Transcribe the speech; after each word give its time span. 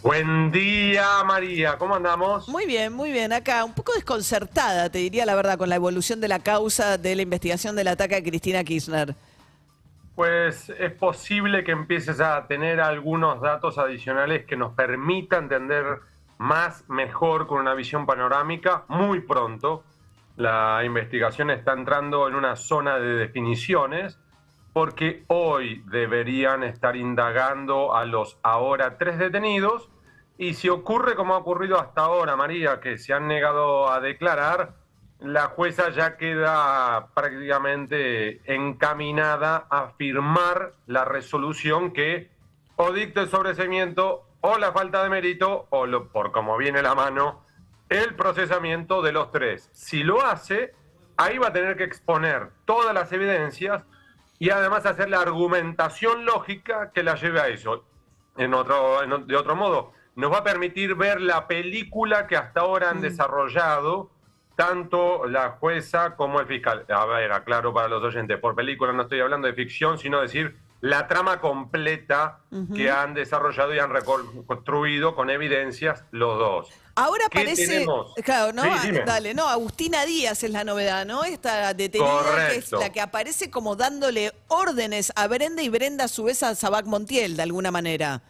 Buen 0.00 0.52
día, 0.52 1.24
María. 1.24 1.76
¿Cómo 1.76 1.96
andamos? 1.96 2.48
Muy 2.48 2.66
bien, 2.66 2.92
muy 2.92 3.10
bien. 3.10 3.32
Acá 3.32 3.64
un 3.64 3.74
poco 3.74 3.94
desconcertada, 3.94 4.90
te 4.90 4.98
diría 4.98 5.26
la 5.26 5.34
verdad, 5.34 5.58
con 5.58 5.70
la 5.70 5.74
evolución 5.74 6.20
de 6.20 6.28
la 6.28 6.38
causa 6.38 6.96
de 6.96 7.16
la 7.16 7.22
investigación 7.22 7.74
del 7.74 7.88
ataque 7.88 8.14
a 8.14 8.22
Cristina 8.22 8.62
Kirchner. 8.62 9.16
Pues 10.14 10.70
es 10.70 10.92
posible 10.92 11.64
que 11.64 11.72
empieces 11.72 12.20
a 12.20 12.46
tener 12.46 12.80
algunos 12.80 13.40
datos 13.40 13.76
adicionales 13.76 14.46
que 14.46 14.54
nos 14.54 14.72
permitan 14.74 15.42
entender 15.44 15.98
más, 16.38 16.88
mejor, 16.88 17.46
con 17.46 17.60
una 17.60 17.74
visión 17.74 18.06
panorámica 18.06 18.84
muy 18.88 19.20
pronto. 19.20 19.84
La 20.36 20.82
investigación 20.84 21.50
está 21.50 21.72
entrando 21.72 22.28
en 22.28 22.34
una 22.34 22.56
zona 22.56 22.98
de 22.98 23.16
definiciones 23.16 24.18
porque 24.72 25.24
hoy 25.28 25.82
deberían 25.86 26.62
estar 26.62 26.96
indagando 26.96 27.94
a 27.94 28.04
los 28.04 28.38
ahora 28.42 28.98
tres 28.98 29.18
detenidos 29.18 29.88
y 30.38 30.52
si 30.52 30.68
ocurre 30.68 31.14
como 31.14 31.34
ha 31.34 31.38
ocurrido 31.38 31.80
hasta 31.80 32.02
ahora, 32.02 32.36
María, 32.36 32.78
que 32.80 32.98
se 32.98 33.14
han 33.14 33.26
negado 33.26 33.90
a 33.90 34.00
declarar, 34.00 34.74
la 35.20 35.46
jueza 35.46 35.88
ya 35.90 36.18
queda 36.18 37.08
prácticamente 37.14 38.42
encaminada 38.44 39.66
a 39.70 39.92
firmar 39.96 40.74
la 40.86 41.06
resolución 41.06 41.92
que 41.92 42.30
o 42.76 42.92
dicta 42.92 43.22
el 43.22 43.28
sobreseimiento 43.30 44.25
o 44.40 44.58
la 44.58 44.72
falta 44.72 45.02
de 45.02 45.10
mérito 45.10 45.66
o 45.70 45.86
lo, 45.86 46.08
por 46.08 46.32
como 46.32 46.56
viene 46.56 46.82
la 46.82 46.94
mano 46.94 47.44
el 47.88 48.14
procesamiento 48.14 49.02
de 49.02 49.12
los 49.12 49.30
tres. 49.30 49.70
Si 49.72 50.02
lo 50.02 50.24
hace, 50.24 50.74
ahí 51.16 51.38
va 51.38 51.48
a 51.48 51.52
tener 51.52 51.76
que 51.76 51.84
exponer 51.84 52.50
todas 52.64 52.94
las 52.94 53.12
evidencias 53.12 53.84
y 54.38 54.50
además 54.50 54.86
hacer 54.86 55.08
la 55.08 55.20
argumentación 55.20 56.24
lógica 56.24 56.90
que 56.92 57.02
la 57.02 57.14
lleve 57.14 57.40
a 57.40 57.48
eso. 57.48 57.84
En 58.36 58.54
otro, 58.54 59.02
en, 59.02 59.26
de 59.26 59.36
otro 59.36 59.56
modo, 59.56 59.92
nos 60.14 60.32
va 60.32 60.38
a 60.38 60.44
permitir 60.44 60.94
ver 60.94 61.20
la 61.20 61.46
película 61.46 62.26
que 62.26 62.36
hasta 62.36 62.60
ahora 62.60 62.90
han 62.90 63.00
desarrollado 63.00 64.10
tanto 64.56 65.26
la 65.26 65.50
jueza 65.50 66.16
como 66.16 66.40
el 66.40 66.46
fiscal. 66.46 66.84
A 66.88 67.04
ver, 67.06 67.32
aclaro 67.32 67.72
para 67.72 67.88
los 67.88 68.02
oyentes, 68.02 68.38
por 68.38 68.54
película 68.54 68.92
no 68.92 69.02
estoy 69.02 69.20
hablando 69.20 69.46
de 69.46 69.54
ficción, 69.54 69.98
sino 69.98 70.20
decir 70.20 70.56
la 70.80 71.08
trama 71.08 71.40
completa 71.40 72.40
que 72.74 72.90
han 72.90 73.14
desarrollado 73.14 73.74
y 73.74 73.78
han 73.78 73.90
reconstruido 73.90 75.14
con 75.14 75.30
evidencias 75.30 76.04
los 76.10 76.38
dos. 76.38 76.68
Ahora 76.98 77.26
parece, 77.30 77.86
claro, 78.24 78.54
¿no? 78.54 78.62
Dale, 79.04 79.34
no, 79.34 79.48
Agustina 79.48 80.06
Díaz 80.06 80.42
es 80.42 80.50
la 80.50 80.64
novedad, 80.64 81.04
¿no? 81.04 81.24
Esta 81.24 81.74
detenida 81.74 82.48
que 82.50 82.56
es 82.56 82.72
la 82.72 82.90
que 82.90 83.02
aparece 83.02 83.50
como 83.50 83.76
dándole 83.76 84.32
órdenes 84.48 85.12
a 85.14 85.26
Brenda 85.26 85.62
y 85.62 85.68
Brenda 85.68 86.04
a 86.04 86.08
su 86.08 86.24
vez 86.24 86.42
a 86.42 86.54
Sabac 86.54 86.86
Montiel, 86.86 87.36
de 87.36 87.42
alguna 87.42 87.70
manera. 87.70 88.22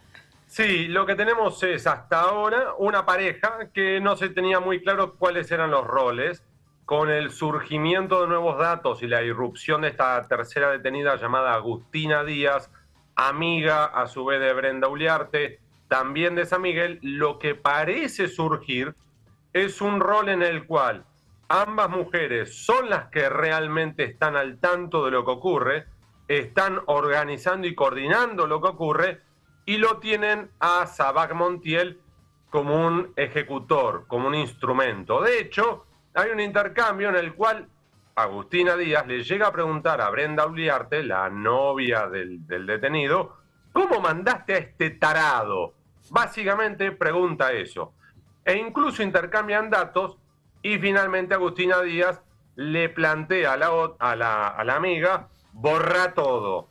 Sí, 0.49 0.89
lo 0.89 1.07
que 1.07 1.15
tenemos 1.15 1.63
es 1.63 1.87
hasta 1.87 2.21
ahora 2.21 2.75
una 2.79 3.05
pareja 3.05 3.69
que 3.75 4.01
no 4.01 4.17
se 4.17 4.31
tenía 4.31 4.59
muy 4.59 4.83
claro 4.83 5.15
cuáles 5.15 5.51
eran 5.51 5.71
los 5.71 5.87
roles. 5.87 6.43
Con 6.87 7.11
el 7.11 7.33
surgimiento 7.33 8.23
de 8.23 8.29
nuevos 8.29 8.59
datos 8.59 9.03
y 9.03 9.09
la 9.09 9.21
irrupción 9.21 9.81
de 9.81 9.89
esta 9.89 10.23
tercera 10.29 10.71
detenida 10.71 11.17
llamada 11.17 11.53
Agustina 11.53 12.23
Díaz, 12.23 12.71
amiga 13.17 13.87
a 13.87 14.07
su 14.07 14.25
vez 14.25 14.39
de 14.39 14.53
Brenda 14.53 14.87
Uliarte, 14.87 15.59
también 15.89 16.37
de 16.37 16.47
San 16.47 16.63
Miguel, 16.63 17.01
lo 17.03 17.41
que 17.41 17.57
parece 17.57 18.29
surgir 18.29 18.95
es 19.53 19.81
un 19.81 19.99
rol 19.99 20.29
en 20.29 20.45
el 20.45 20.65
cual 20.65 21.05
ambas 21.49 21.91
mujeres 21.91 22.65
son 22.65 22.89
las 22.89 23.07
que 23.07 23.29
realmente 23.29 24.05
están 24.05 24.37
al 24.37 24.61
tanto 24.61 25.05
de 25.05 25.11
lo 25.11 25.25
que 25.25 25.33
ocurre, 25.33 25.87
están 26.29 26.81
organizando 26.87 27.67
y 27.67 27.75
coordinando 27.75 28.47
lo 28.47 28.63
que 28.63 28.69
ocurre, 28.69 29.23
y 29.65 29.79
lo 29.79 29.99
tienen 29.99 30.53
a 30.61 30.87
Sabac 30.87 31.35
Montiel 31.35 31.99
como 32.49 32.87
un 32.87 33.13
ejecutor, 33.17 34.05
como 34.07 34.29
un 34.29 34.37
instrumento. 34.37 35.21
De 35.21 35.41
hecho, 35.41 35.85
hay 36.17 36.31
un 36.31 36.41
intercambio 36.41 37.11
en 37.11 37.17
el 37.17 37.35
cual 37.35 37.69
Agustina 38.15 38.75
Díaz 38.75 39.07
le 39.07 39.23
llega 39.23 39.49
a 39.49 39.53
preguntar 39.53 40.01
a 40.01 40.09
Brenda 40.09 40.47
Uliarte, 40.47 41.03
la 41.03 41.29
novia 41.29 42.09
del, 42.09 42.47
detenido, 42.47 43.37
¿cómo 43.73 44.01
mandaste 44.01 44.55
a 44.55 44.59
este 44.59 44.91
tarado? 44.91 45.75
Básicamente 46.11 46.93
pregunta 46.93 47.53
eso. 47.53 47.93
E 48.45 48.57
incluso 48.57 49.03
intercambian 49.03 49.69
datos 49.69 50.17
y 50.63 50.79
finalmente 50.79 51.35
Agustina 51.35 51.83
Díaz 51.83 52.23
le 52.55 52.89
plantea 52.89 53.53
a 53.53 53.57
la, 53.59 53.69
a 53.99 54.17
la, 54.17 54.49
a 54.49 54.65
la 54.65 54.77
amiga, 54.77 55.29
borra 55.53 56.15
todo. 56.15 56.71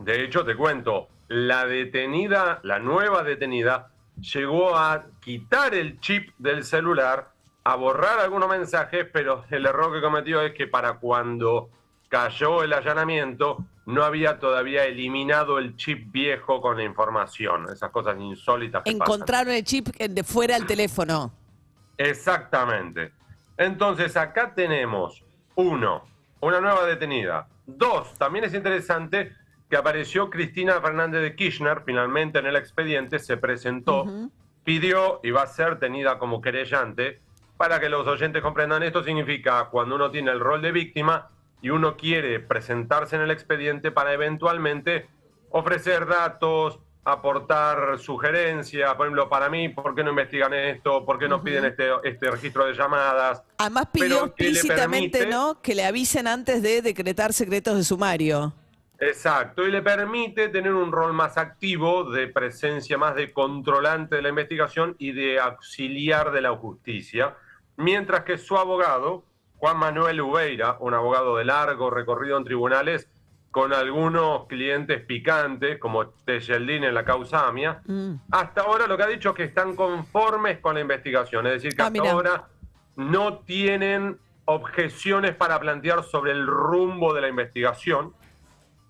De 0.00 0.24
hecho, 0.24 0.44
te 0.44 0.56
cuento, 0.56 1.08
la 1.28 1.66
detenida, 1.66 2.58
la 2.64 2.80
nueva 2.80 3.22
detenida, 3.22 3.92
llegó 4.20 4.76
a 4.76 5.06
quitar 5.20 5.74
el 5.74 6.00
chip 6.00 6.30
del 6.38 6.64
celular, 6.64 7.35
a 7.66 7.74
borrar 7.74 8.20
algunos 8.20 8.48
mensajes, 8.48 9.08
pero 9.12 9.44
el 9.50 9.66
error 9.66 9.92
que 9.92 10.00
cometió 10.00 10.40
es 10.40 10.54
que 10.54 10.68
para 10.68 10.98
cuando 10.98 11.68
cayó 12.08 12.62
el 12.62 12.72
allanamiento, 12.72 13.58
no 13.86 14.04
había 14.04 14.38
todavía 14.38 14.84
eliminado 14.84 15.58
el 15.58 15.74
chip 15.74 16.12
viejo 16.12 16.60
con 16.60 16.76
la 16.76 16.84
información, 16.84 17.66
esas 17.72 17.90
cosas 17.90 18.18
insólitas. 18.20 18.82
Encontraron 18.84 19.52
el 19.52 19.64
chip 19.64 19.88
de 19.88 20.22
fuera 20.22 20.54
del 20.54 20.64
teléfono. 20.64 21.32
Exactamente. 21.96 23.10
Entonces 23.56 24.16
acá 24.16 24.54
tenemos, 24.54 25.24
uno, 25.56 26.04
una 26.38 26.60
nueva 26.60 26.86
detenida. 26.86 27.48
Dos, 27.66 28.14
también 28.14 28.44
es 28.44 28.54
interesante 28.54 29.32
que 29.68 29.76
apareció 29.76 30.30
Cristina 30.30 30.80
Fernández 30.80 31.20
de 31.20 31.34
Kirchner, 31.34 31.82
finalmente 31.84 32.38
en 32.38 32.46
el 32.46 32.54
expediente, 32.54 33.18
se 33.18 33.36
presentó, 33.36 34.04
pidió 34.62 35.18
y 35.24 35.32
va 35.32 35.42
a 35.42 35.46
ser 35.48 35.80
tenida 35.80 36.20
como 36.20 36.40
querellante. 36.40 37.25
Para 37.56 37.80
que 37.80 37.88
los 37.88 38.06
oyentes 38.06 38.42
comprendan, 38.42 38.82
esto 38.82 39.02
significa 39.02 39.68
cuando 39.70 39.94
uno 39.94 40.10
tiene 40.10 40.30
el 40.30 40.40
rol 40.40 40.60
de 40.60 40.72
víctima 40.72 41.30
y 41.62 41.70
uno 41.70 41.96
quiere 41.96 42.38
presentarse 42.40 43.16
en 43.16 43.22
el 43.22 43.30
expediente 43.30 43.90
para 43.90 44.12
eventualmente 44.12 45.08
ofrecer 45.50 46.06
datos, 46.06 46.78
aportar 47.04 47.98
sugerencias, 47.98 48.94
por 48.94 49.06
ejemplo, 49.06 49.28
para 49.28 49.48
mí, 49.48 49.68
¿por 49.68 49.94
qué 49.94 50.02
no 50.04 50.10
investigan 50.10 50.52
esto? 50.52 51.04
¿Por 51.06 51.18
qué 51.18 51.28
no 51.28 51.42
piden 51.42 51.64
este, 51.64 51.88
este 52.04 52.30
registro 52.30 52.66
de 52.66 52.74
llamadas? 52.74 53.42
Además 53.58 53.86
pidió 53.92 54.26
explícitamente, 54.26 55.26
¿no? 55.26 55.62
Que 55.62 55.74
le 55.74 55.84
avisen 55.84 56.26
antes 56.26 56.62
de 56.62 56.82
decretar 56.82 57.32
secretos 57.32 57.76
de 57.76 57.84
sumario. 57.84 58.52
Exacto, 58.98 59.66
y 59.66 59.70
le 59.70 59.82
permite 59.82 60.48
tener 60.48 60.72
un 60.72 60.90
rol 60.90 61.12
más 61.12 61.36
activo 61.36 62.10
de 62.10 62.28
presencia, 62.28 62.96
más 62.96 63.14
de 63.14 63.32
controlante 63.32 64.16
de 64.16 64.22
la 64.22 64.30
investigación 64.30 64.96
y 64.98 65.12
de 65.12 65.38
auxiliar 65.38 66.32
de 66.32 66.40
la 66.40 66.56
justicia, 66.56 67.36
mientras 67.76 68.24
que 68.24 68.38
su 68.38 68.56
abogado, 68.56 69.24
Juan 69.56 69.78
Manuel 69.78 70.20
Ubeira, 70.20 70.76
un 70.80 70.94
abogado 70.94 71.36
de 71.36 71.44
largo 71.44 71.90
recorrido 71.90 72.36
en 72.36 72.44
tribunales, 72.44 73.08
con 73.50 73.72
algunos 73.72 74.46
clientes 74.48 75.00
picantes, 75.00 75.78
como 75.78 76.08
Tejeldín 76.08 76.84
en 76.84 76.92
la 76.92 77.06
causa 77.06 77.48
AMIA, 77.48 77.80
mm. 77.86 78.14
hasta 78.30 78.60
ahora 78.60 78.86
lo 78.86 78.98
que 78.98 79.02
ha 79.02 79.06
dicho 79.06 79.30
es 79.30 79.34
que 79.34 79.44
están 79.44 79.74
conformes 79.74 80.58
con 80.58 80.74
la 80.74 80.82
investigación, 80.82 81.46
es 81.46 81.54
decir, 81.54 81.74
que 81.74 81.82
ah, 81.82 81.86
hasta 81.86 82.10
ahora 82.10 82.48
no 82.96 83.38
tienen 83.38 84.18
objeciones 84.44 85.34
para 85.34 85.58
plantear 85.58 86.04
sobre 86.04 86.32
el 86.32 86.46
rumbo 86.46 87.14
de 87.14 87.22
la 87.22 87.28
investigación 87.28 88.14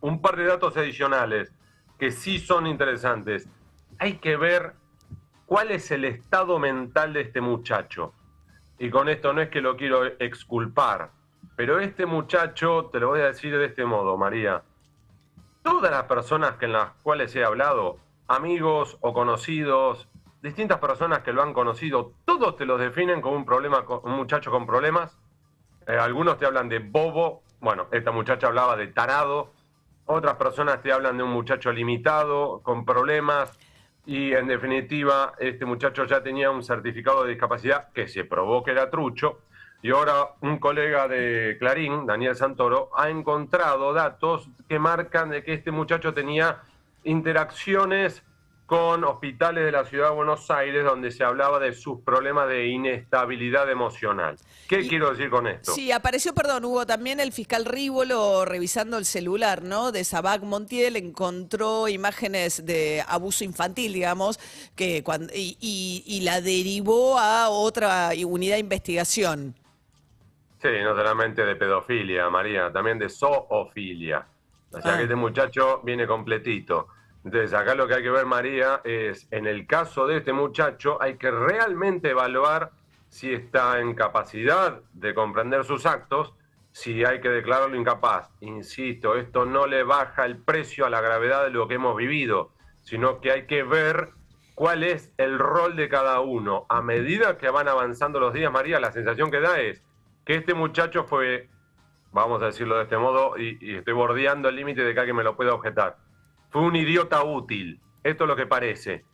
un 0.01 0.21
par 0.21 0.37
de 0.37 0.47
datos 0.47 0.77
adicionales 0.77 1.53
que 1.99 2.11
sí 2.11 2.39
son 2.39 2.67
interesantes. 2.67 3.49
Hay 3.99 4.15
que 4.15 4.37
ver 4.37 4.75
cuál 5.47 5.71
es 5.71 5.91
el 5.91 6.05
estado 6.05 6.59
mental 6.59 7.13
de 7.13 7.23
este 7.23 7.41
muchacho. 7.41 8.13
Y 8.79 8.91
con 8.91 9.09
esto 9.09 9.33
no 9.33 9.41
es 9.41 9.49
que 9.49 9.61
lo 9.61 9.77
quiero 9.77 10.05
exculpar, 10.05 11.11
pero 11.57 11.81
este 11.81 12.05
muchacho, 12.05 12.91
te 12.93 13.01
lo 13.01 13.09
voy 13.09 13.21
a 13.21 13.27
decir 13.27 13.57
de 13.57 13.65
este 13.65 13.87
modo, 13.87 14.19
María. 14.19 14.63
Todas 15.63 15.91
las 15.91 16.05
personas 16.05 16.57
en 16.61 16.73
las 16.73 16.91
cuales 17.03 17.35
he 17.35 17.43
hablado, 17.43 17.99
amigos 18.29 18.99
o 19.01 19.15
conocidos, 19.15 20.09
distintas 20.43 20.79
personas 20.79 21.21
que 21.21 21.33
lo 21.33 21.43
han 21.43 21.55
conocido, 21.55 22.13
todos 22.25 22.57
te 22.57 22.67
los 22.67 22.79
definen 22.79 23.21
como 23.23 23.37
un 23.37 23.47
problema, 23.47 23.85
un 24.03 24.13
muchacho 24.13 24.51
con 24.51 24.67
problemas. 24.67 25.19
Eh, 25.87 25.97
algunos 25.97 26.37
te 26.39 26.45
hablan 26.45 26.69
de 26.69 26.81
bobo, 26.81 27.43
bueno, 27.61 27.87
esta 27.91 28.13
muchacha 28.13 28.49
hablaba 28.49 28.77
de 28.77 28.89
tarado, 28.89 29.53
otras 30.05 30.35
personas 30.35 30.83
te 30.83 30.93
hablan 30.93 31.17
de 31.17 31.23
un 31.23 31.31
muchacho 31.31 31.73
limitado, 31.73 32.61
con 32.63 32.85
problemas, 32.85 33.59
y 34.07 34.33
en 34.33 34.47
definitiva 34.47 35.35
este 35.39 35.65
muchacho 35.65 36.05
ya 36.05 36.23
tenía 36.23 36.51
un 36.51 36.63
certificado 36.63 37.25
de 37.25 37.31
discapacidad 37.31 37.89
que 37.93 38.07
se 38.09 38.25
probó 38.25 38.63
que 38.63 38.71
era 38.71 38.89
trucho, 38.89 39.41
y 39.83 39.91
ahora 39.91 40.31
un 40.41 40.59
colega 40.59 41.07
de 41.07 41.57
Clarín, 41.59 42.07
Daniel 42.07 42.35
Santoro, 42.35 42.91
ha 42.97 43.11
encontrado 43.11 43.93
datos 43.93 44.49
que 44.69 44.79
marcan 44.79 45.31
de 45.31 45.43
que 45.45 45.53
este 45.53 45.71
muchacho 45.71 46.15
tenía 46.15 46.63
interacciones 47.05 48.23
con 48.67 49.05
hospitales 49.05 49.65
de 49.65 49.71
la 49.71 49.85
ciudad 49.85 50.11
de 50.11 50.17
Buenos 50.17 50.51
Aires 50.51 50.85
donde 50.85 51.13
se 51.13 51.23
hablaba 51.23 51.61
de 51.61 51.73
sus 51.73 52.01
problemas 52.01 52.49
de 52.49 52.67
inestabilidad 52.67 53.71
emocional. 53.71 54.37
¿Qué 54.69 54.89
quiero 54.89 55.11
decir 55.11 55.31
con 55.31 55.47
esto? 55.47 55.73
Sí, 55.73 55.93
apareció, 55.93 56.35
perdón, 56.35 56.65
hubo 56.65 56.85
también 56.85 57.21
el 57.21 57.33
fiscal 57.33 57.65
Rívolo 57.65 58.45
revisando 58.45 58.99
el 58.99 59.05
celular, 59.05 59.63
¿no? 59.63 59.93
De 59.93 60.03
Sabac 60.03 60.43
Montiel, 60.43 60.97
encontró 60.97 61.87
imágenes 61.87 62.67
de 62.67 63.05
abuso 63.07 63.45
infantil, 63.45 63.93
digamos, 63.93 64.41
que 64.75 65.05
cuando, 65.05 65.33
y, 65.33 66.03
y 66.05 66.21
la 66.23 66.41
derivó 66.41 67.19
a 67.21 67.49
otra 67.49 68.11
unidad 68.27 68.57
de 68.57 68.61
investigación. 68.61 69.55
Sí, 70.61 70.69
no 70.83 70.97
solamente 70.97 71.45
de 71.45 71.55
pedofilia, 71.55 72.29
María, 72.31 72.73
también 72.73 72.99
de 72.99 73.09
zoofilia. 73.09 74.27
O 74.73 74.81
sea 74.81 74.95
que 74.95 74.99
ah. 74.99 75.03
este 75.03 75.15
muchacho 75.15 75.81
viene 75.85 76.07
completito. 76.07 76.89
Entonces, 77.27 77.55
acá 77.55 77.75
lo 77.75 77.89
que 77.89 77.95
hay 77.95 78.05
que 78.05 78.11
ver, 78.11 78.25
María, 78.25 78.81
es 78.85 79.27
en 79.33 79.49
el 79.49 79.67
caso 79.67 80.07
de 80.07 80.19
este 80.19 80.33
muchacho, 80.33 81.03
hay 81.03 81.17
que 81.17 81.33
realmente 81.33 82.11
evaluar 82.11 82.71
si 83.09 83.35
está 83.35 83.81
en 83.81 83.95
capacidad 83.95 84.81
de 84.93 85.13
comprender 85.13 85.65
sus 85.65 85.87
actos, 85.87 86.35
si 86.71 87.05
hay 87.05 87.21
que 87.21 87.29
declararlo 87.29 87.75
incapaz. 87.75 88.31
Insisto, 88.43 89.17
esto 89.17 89.45
no 89.45 89.67
le 89.67 89.83
baja 89.83 90.25
el 90.25 90.37
precio 90.37 90.87
a 90.87 90.91
la 90.91 91.01
gravedad 91.01 91.43
de 91.43 91.51
lo 91.51 91.67
que 91.67 91.75
hemos 91.75 91.97
vivido, 91.97 92.53
sino 92.85 93.21
que 93.21 93.33
hay 93.33 93.47
que 93.47 93.65
ver 93.65 94.11
cuál 94.55 94.85
es 94.85 95.13
el 95.17 95.41
rol 95.41 95.75
de 95.75 95.89
cada 95.89 96.21
uno. 96.21 96.65
A 96.69 96.81
medida 96.81 97.39
que 97.39 97.51
van 97.51 97.67
avanzando 97.67 98.21
los 98.21 98.35
días, 98.35 98.53
María, 98.53 98.79
la 98.79 98.93
sensación 98.93 99.33
que 99.33 99.41
da 99.41 99.59
es 99.59 99.83
que 100.25 100.37
este 100.37 100.55
muchacho 100.55 101.03
fue, 101.03 101.49
vamos 102.13 102.41
a 102.41 102.47
decirlo 102.47 102.77
de 102.77 102.85
este 102.85 102.99
modo, 102.99 103.37
y, 103.37 103.79
estoy 103.79 103.95
bordeando 103.95 104.49
el 104.49 104.55
límite 104.55 104.85
de 104.85 104.95
que 104.95 105.01
alguien 105.01 105.17
me 105.17 105.25
lo 105.25 105.35
pueda 105.35 105.53
objetar 105.53 106.06
fue 106.51 106.63
un 106.63 106.77
idiota 106.77 107.23
útil. 107.25 107.81
Esto 108.03 108.25
es 108.25 108.29
lo 108.29 108.37
que 108.37 108.47
parece. 108.47 109.05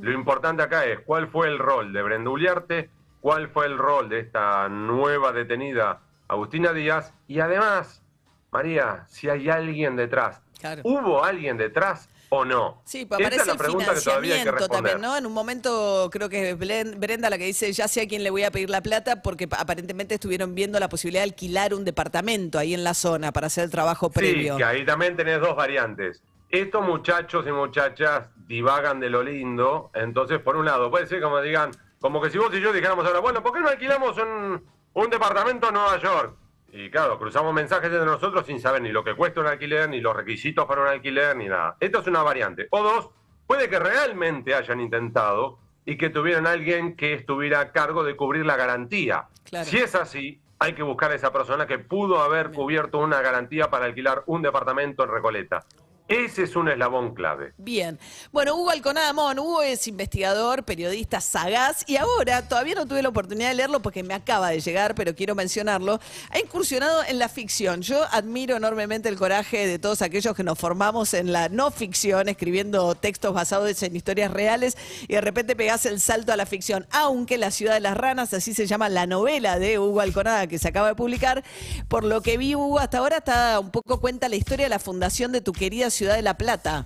Lo 0.00 0.12
importante 0.12 0.62
acá 0.62 0.86
es 0.86 1.00
cuál 1.00 1.28
fue 1.28 1.48
el 1.48 1.58
rol 1.58 1.92
de 1.92 2.02
Brenda 2.02 2.30
Uliarte, 2.30 2.88
cuál 3.20 3.48
fue 3.48 3.66
el 3.66 3.76
rol 3.76 4.08
de 4.08 4.20
esta 4.20 4.68
nueva 4.68 5.32
detenida 5.32 6.00
Agustina 6.28 6.72
Díaz 6.72 7.12
y 7.28 7.40
además, 7.40 8.02
María, 8.50 9.04
si 9.08 9.28
hay 9.28 9.50
alguien 9.50 9.96
detrás. 9.96 10.40
¿Hubo 10.82 11.22
alguien 11.22 11.58
detrás 11.58 12.08
o 12.30 12.44
no? 12.44 12.80
Sí, 12.86 13.04
pues 13.04 13.20
aparece 13.20 13.50
el 13.50 13.58
financiamiento 13.58 14.68
también, 14.68 15.00
¿no? 15.00 15.16
En 15.16 15.26
un 15.26 15.32
momento 15.34 16.08
creo 16.10 16.30
que 16.30 16.50
es 16.50 16.58
Brenda 16.58 17.28
la 17.28 17.36
que 17.36 17.44
dice, 17.44 17.70
ya 17.72 17.86
sé 17.86 18.00
a 18.00 18.08
quién 18.08 18.24
le 18.24 18.30
voy 18.30 18.44
a 18.44 18.50
pedir 18.50 18.70
la 18.70 18.80
plata, 18.80 19.20
porque 19.20 19.46
aparentemente 19.50 20.14
estuvieron 20.14 20.54
viendo 20.54 20.80
la 20.80 20.88
posibilidad 20.88 21.22
de 21.22 21.30
alquilar 21.30 21.74
un 21.74 21.84
departamento 21.84 22.58
ahí 22.58 22.72
en 22.72 22.82
la 22.82 22.94
zona 22.94 23.30
para 23.30 23.48
hacer 23.48 23.64
el 23.64 23.70
trabajo 23.70 24.10
previo. 24.10 24.54
Sí, 24.54 24.58
que 24.58 24.64
ahí 24.64 24.84
también 24.86 25.16
tenés 25.16 25.40
dos 25.40 25.54
variantes 25.54 26.22
estos 26.60 26.84
muchachos 26.84 27.46
y 27.46 27.52
muchachas 27.52 28.30
divagan 28.46 29.00
de 29.00 29.10
lo 29.10 29.22
lindo, 29.22 29.90
entonces 29.94 30.38
por 30.40 30.56
un 30.56 30.64
lado 30.64 30.90
puede 30.90 31.06
ser 31.06 31.20
como 31.20 31.40
digan, 31.40 31.70
como 32.00 32.20
que 32.20 32.30
si 32.30 32.38
vos 32.38 32.54
y 32.54 32.60
yo 32.60 32.72
dijéramos 32.72 33.06
ahora, 33.06 33.20
bueno, 33.20 33.42
¿por 33.42 33.52
qué 33.52 33.60
no 33.60 33.68
alquilamos 33.68 34.16
un, 34.18 34.64
un 34.92 35.10
departamento 35.10 35.68
en 35.68 35.74
Nueva 35.74 35.98
York? 35.98 36.36
Y 36.72 36.90
claro, 36.90 37.18
cruzamos 37.18 37.54
mensajes 37.54 37.90
entre 37.90 38.04
nosotros 38.04 38.44
sin 38.46 38.60
saber 38.60 38.82
ni 38.82 38.90
lo 38.90 39.02
que 39.02 39.14
cuesta 39.14 39.40
un 39.40 39.46
alquiler, 39.46 39.88
ni 39.88 40.00
los 40.00 40.14
requisitos 40.14 40.66
para 40.66 40.82
un 40.82 40.88
alquiler, 40.88 41.34
ni 41.36 41.48
nada. 41.48 41.76
Esto 41.80 42.00
es 42.00 42.06
una 42.06 42.22
variante. 42.22 42.68
O 42.70 42.82
dos, 42.82 43.10
puede 43.46 43.70
que 43.70 43.78
realmente 43.78 44.54
hayan 44.54 44.80
intentado 44.80 45.58
y 45.86 45.96
que 45.96 46.10
tuvieran 46.10 46.46
alguien 46.46 46.96
que 46.96 47.14
estuviera 47.14 47.60
a 47.60 47.72
cargo 47.72 48.04
de 48.04 48.16
cubrir 48.16 48.44
la 48.44 48.56
garantía. 48.56 49.28
Si 49.64 49.78
es 49.78 49.94
así, 49.94 50.42
hay 50.58 50.74
que 50.74 50.82
buscar 50.82 51.12
a 51.12 51.14
esa 51.14 51.32
persona 51.32 51.66
que 51.66 51.78
pudo 51.78 52.20
haber 52.20 52.50
cubierto 52.50 52.98
una 52.98 53.20
garantía 53.22 53.70
para 53.70 53.86
alquilar 53.86 54.24
un 54.26 54.42
departamento 54.42 55.04
en 55.04 55.10
Recoleta. 55.10 55.64
Ese 56.08 56.44
es 56.44 56.54
un 56.54 56.68
eslabón 56.68 57.14
clave. 57.14 57.52
Bien. 57.58 57.98
Bueno, 58.30 58.54
Hugo 58.54 58.70
Alconada 58.70 59.12
Mon, 59.12 59.38
Hugo 59.40 59.62
es 59.62 59.88
investigador, 59.88 60.62
periodista 60.62 61.20
sagaz 61.20 61.82
y 61.88 61.96
ahora 61.96 62.46
todavía 62.48 62.76
no 62.76 62.86
tuve 62.86 63.02
la 63.02 63.08
oportunidad 63.08 63.48
de 63.48 63.56
leerlo 63.56 63.82
porque 63.82 64.04
me 64.04 64.14
acaba 64.14 64.50
de 64.50 64.60
llegar, 64.60 64.94
pero 64.94 65.16
quiero 65.16 65.34
mencionarlo. 65.34 65.98
Ha 66.30 66.38
incursionado 66.38 67.02
en 67.08 67.18
la 67.18 67.28
ficción. 67.28 67.82
Yo 67.82 68.04
admiro 68.12 68.56
enormemente 68.56 69.08
el 69.08 69.16
coraje 69.16 69.66
de 69.66 69.80
todos 69.80 70.00
aquellos 70.00 70.36
que 70.36 70.44
nos 70.44 70.56
formamos 70.56 71.12
en 71.12 71.32
la 71.32 71.48
no 71.48 71.72
ficción, 71.72 72.28
escribiendo 72.28 72.94
textos 72.94 73.34
basados 73.34 73.82
en 73.82 73.96
historias 73.96 74.30
reales 74.30 74.76
y 75.08 75.14
de 75.14 75.20
repente 75.20 75.56
pegás 75.56 75.86
el 75.86 76.00
salto 76.00 76.32
a 76.32 76.36
la 76.36 76.46
ficción. 76.46 76.86
Aunque 76.92 77.36
La 77.36 77.50
ciudad 77.50 77.74
de 77.74 77.80
las 77.80 77.96
ranas, 77.96 78.32
así 78.32 78.54
se 78.54 78.66
llama 78.66 78.88
la 78.88 79.06
novela 79.06 79.58
de 79.58 79.80
Hugo 79.80 80.00
Alconada 80.00 80.46
que 80.46 80.58
se 80.58 80.68
acaba 80.68 80.88
de 80.88 80.94
publicar, 80.94 81.42
por 81.88 82.04
lo 82.04 82.22
que 82.22 82.38
vi 82.38 82.54
Hugo 82.54 82.78
hasta 82.78 82.98
ahora 82.98 83.16
está 83.18 83.58
un 83.58 83.72
poco 83.72 84.00
cuenta 84.00 84.28
la 84.28 84.36
historia 84.36 84.66
de 84.66 84.70
la 84.70 84.78
fundación 84.78 85.32
de 85.32 85.40
tu 85.40 85.52
querida 85.52 85.90
Ciudad 85.96 86.16
de 86.16 86.22
la 86.22 86.36
Plata. 86.36 86.84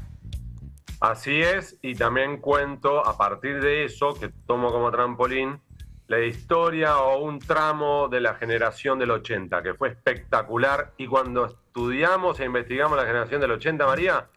Así 1.01 1.43
es, 1.43 1.77
y 1.83 1.97
también 1.97 2.41
cuento 2.41 3.05
a 3.05 3.19
partir 3.19 3.61
de 3.61 3.85
eso, 3.85 4.15
que 4.15 4.29
tomo 4.47 4.71
como 4.71 4.93
trampolín, 4.93 5.61
la 6.07 6.21
historia 6.21 6.99
o 6.99 7.19
un 7.25 7.41
tramo 7.41 8.07
de 8.09 8.21
la 8.21 8.35
generación 8.35 9.01
del 9.01 9.11
80, 9.11 9.65
que 9.65 9.75
fue 9.75 9.89
espectacular. 9.89 10.93
Y 10.97 11.09
cuando 11.09 11.47
estudiamos 11.47 12.39
e 12.39 12.45
investigamos 12.45 12.97
la 12.97 13.05
generación 13.05 13.41
del 13.41 13.51
80, 13.51 13.85
María, 13.85 14.29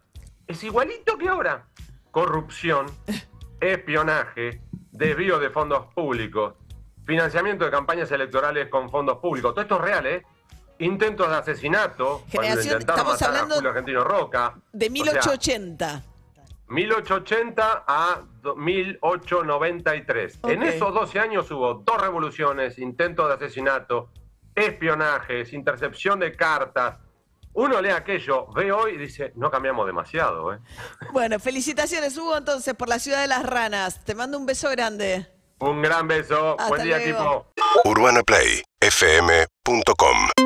es 0.48 0.64
igualito 0.64 1.20
que 1.20 1.30
ahora. 1.30 1.68
Corrupción, 2.10 2.88
espionaje, 3.62 4.60
desvío 4.92 5.38
de 5.38 5.52
fondos 5.52 5.94
públicos, 5.94 6.56
financiamiento 7.06 7.66
de 7.66 7.70
campañas 7.70 8.12
electorales 8.12 8.70
con 8.70 8.90
fondos 8.90 9.20
públicos. 9.20 9.54
Todo 9.54 9.62
esto 9.62 9.75
es 9.75 9.81
real, 9.81 10.06
¿eh? 10.08 10.24
Intentos 10.84 11.30
de 11.30 11.36
asesinato. 11.36 12.24
Generación, 12.30 12.80
estamos 12.80 13.22
hablando 13.22 13.58
Argentino 13.58 14.04
Roca. 14.04 14.56
De 14.72 14.90
1880. 14.90 16.04
1880 16.68 17.84
a 17.88 18.22
1893. 18.56 20.40
En 20.44 20.64
esos 20.64 20.94
12 20.94 21.20
años 21.20 21.50
hubo 21.52 21.76
dos 21.76 22.02
revoluciones, 22.02 22.80
intentos 22.80 23.28
de 23.28 23.36
asesinato, 23.36 24.10
espionajes, 24.56 25.54
intercepción 25.54 26.20
de 26.20 26.36
cartas. 26.36 26.98
Uno 27.54 27.80
lee 27.82 27.92
aquello, 27.92 28.48
ve 28.54 28.72
hoy 28.72 28.94
y 28.94 28.98
dice, 28.98 29.32
no 29.36 29.52
cambiamos 29.52 29.86
demasiado. 29.86 30.54
¿eh? 30.54 30.60
Bueno, 31.12 31.38
felicitaciones 31.40 32.18
Hugo 32.18 32.38
entonces 32.38 32.74
por 32.74 32.90
la 32.90 32.98
ciudad 32.98 33.22
de 33.22 33.28
las 33.28 33.46
ranas. 33.46 34.04
Te 34.04 34.16
mando 34.16 34.40
un 34.40 34.48
beso 34.48 34.72
grande. 34.72 35.28
Un 35.60 35.80
gran 35.82 36.08
beso. 36.08 36.58
Buen 36.68 36.84
día, 36.84 37.00
equipo. 37.00 37.46
UrbanaPlayFM.com 37.86 40.43